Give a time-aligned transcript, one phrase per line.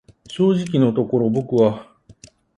[0.27, 1.87] 正直のところ僕は、